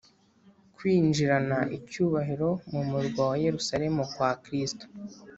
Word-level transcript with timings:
kwinjirana 0.75 1.59
icyubahiro 1.77 2.49
mu 2.71 2.81
murwa 2.89 3.21
wa 3.31 3.35
yerusalemu 3.45 4.01
kwa 4.13 4.29
kristo 4.43 4.85